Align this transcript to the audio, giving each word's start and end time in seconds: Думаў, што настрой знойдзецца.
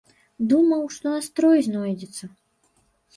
Думаў, 0.53 0.79
што 0.95 1.11
настрой 1.15 1.59
знойдзецца. 1.67 2.25